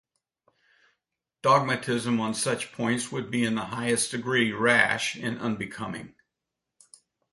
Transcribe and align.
Dogmatism 1.43 2.19
on 2.19 2.33
such 2.33 2.71
points 2.71 3.11
would 3.11 3.29
be 3.29 3.43
in 3.45 3.53
the 3.53 3.65
highest 3.65 4.09
degree 4.09 4.51
rash 4.51 5.15
and 5.15 5.37
unbecoming. 5.39 6.15